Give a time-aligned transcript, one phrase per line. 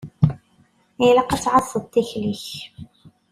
[1.07, 2.45] Ilaq ad tɛasseḍ tikli-k.